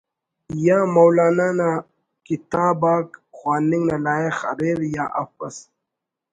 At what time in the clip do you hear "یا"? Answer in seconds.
0.65-0.79, 4.95-5.05